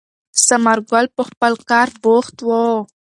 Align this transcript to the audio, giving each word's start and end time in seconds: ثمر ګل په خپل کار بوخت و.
ثمر 0.45 0.77
ګل 0.89 1.05
په 1.15 1.23
خپل 1.29 1.53
کار 1.69 1.87
بوخت 2.03 2.35
و. 2.47 2.49